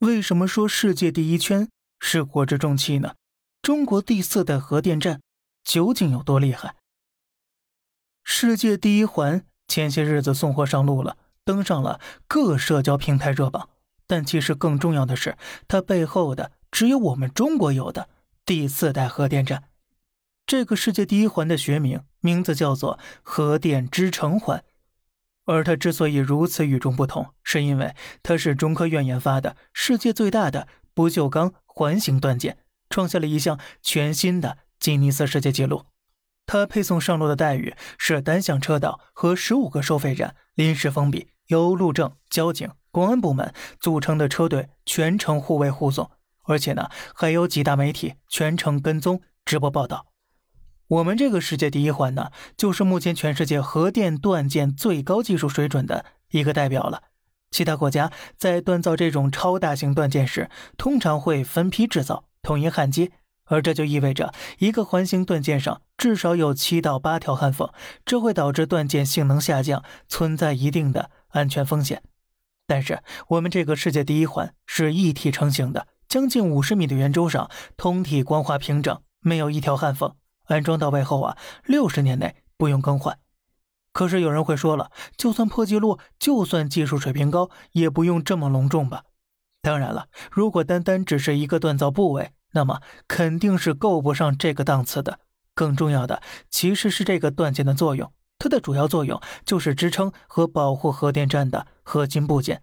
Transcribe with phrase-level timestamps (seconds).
[0.00, 3.16] 为什么说世界第一圈是国之重器呢？
[3.60, 5.20] 中国第四代核电站
[5.64, 6.76] 究竟有多厉害？
[8.22, 13.70] 世界第一环前些日子送货上路了，登上了各社交平台热榜。
[14.06, 15.36] 但其实更重要的是，
[15.66, 18.08] 它背后的只有我们中国有的
[18.46, 19.64] 第四代核电站。
[20.46, 24.64] 这个世界第一环的学名名字叫做核电之城环，
[25.48, 32.58] 而它之所以如此与众不同，是因为它是中科院研发的世界最大的不锈钢环形断件，
[32.90, 35.86] 创下了一项全新的吉尼斯世界纪录。
[36.44, 46.10] 它配送上路的待遇是单向车道和十五个收费站临时封闭，由路政、交警、公安部门组成的车队全程护卫护送，
[46.44, 50.07] 而且呢还有几大媒体全程跟踪直播报道。
[50.88, 57.02] 我们这个世界第一环呢，就是目前全世界核电锻件最高技术水准的一个代表了。
[57.50, 63.12] 其他国家在锻造这种超大型锻件时，通常会分批制造，统一焊接。
[63.50, 67.70] 而这就意味着一个环形断件上至少有七到八条焊缝，
[68.04, 72.02] 这会导致断件性能下降，存在一定的安全风险。
[72.66, 80.14] 但是我们这个世界第一环是一体成型的，将近五十米的圆周上通体光滑平整，没有一条焊缝。
[80.48, 83.18] 安装到位后啊，六十年内不用更换。
[83.92, 89.04] 可是有人会说了，就算破纪录，就算技术水平高，也不用这么隆重吧？
[89.62, 92.32] 当然了，如果单单只是一个锻造部位。
[92.52, 95.20] 那么肯定是够不上这个档次的。
[95.54, 102.62] 更重要的其实是这个断件的作用，它的主要作用就是支撑和保护核电站的核心部件。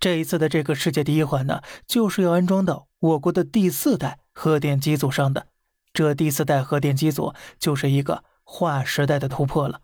[0.00, 5.48] 这一次的这个世界第一环呢，就是要安装到我国的第四代核电机组上的。
[5.96, 9.80] 这第四代核电机组就是一个划时代的突破了。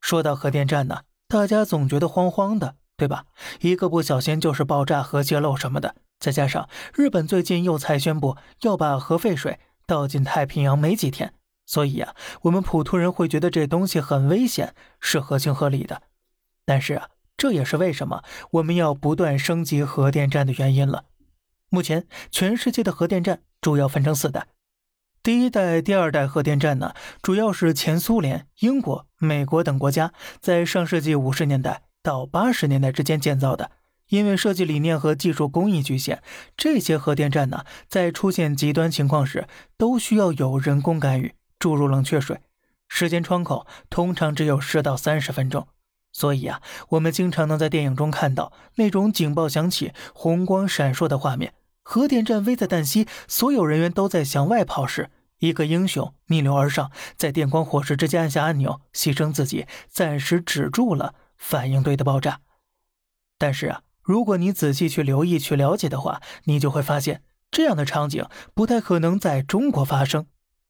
[0.00, 3.26] 说到核电站呢，大家总觉得慌慌的，对吧？
[3.60, 5.94] 一个不小心就是爆炸、核泄漏什么的。
[6.18, 11.32] 再加上日本最近又才宣布要把核废水倒进太平洋没几天，
[11.64, 16.02] 所以啊，我们普通人会觉得这东西很危险，是合情合理的。
[16.64, 21.04] 但是啊，这也是为什么我们要不断升级核电站的原因了。
[21.68, 24.48] 目前全世界的核电站主要分成四代，
[25.22, 33.70] 第一代、第二代核电站呢，主要是前苏联、英国、美国等国家在上世纪五十年代到八十年代之间建造的。
[34.08, 36.20] 因为设计理念和技术工艺局限，
[36.56, 42.40] 这些核电站呢，在出现极端情况时，都需要有人工干预，注入冷却水，
[42.88, 45.68] 时间窗口通常只有十到三十分钟。
[46.12, 51.52] 所以啊，我们经常能在电影中看到那种警报响起、红光闪烁的画面，
[51.82, 62.40] 核电站危在旦夕，所有人员都在向外跑时，一个英雄逆流而上，在电光火石之间按下按钮，牺牲自己，暂时止住了反应堆的爆炸。
[63.38, 63.82] 但是啊。
[64.02, 70.26] 如果你仔细去留意、去了解的话，你就会发现这样的场景不太可能在中国发生，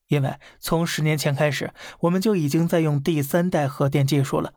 [0.09, 4.53] 因为从十年前开始，我们就已经在用第三代核电技术了。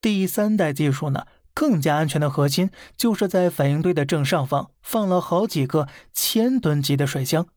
[0.00, 1.26] 第三代技术呢，
[1.60, 7.48] 更加安全的核心就是在反应堆的正上方放了好几个千吨级的水箱，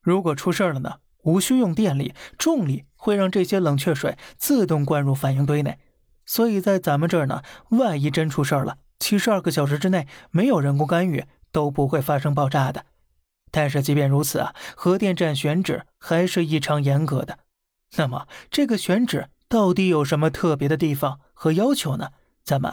[0.00, 0.94] 如果出事了呢，
[1.24, 5.78] 无需用电力，重力会让这些冷却水自动灌入反应堆内，
[6.24, 8.78] 所以在咱们这儿呢，万一真出事了。
[8.98, 12.86] 七十二个小时之内没有人工干预都不会发生爆炸的，
[13.50, 17.40] 但是即便如此啊，核电站选址还是异常严格的。
[17.98, 22.12] 那么这个选址到底有什么特别的地方和要求呢？
[22.42, 22.72] 咱们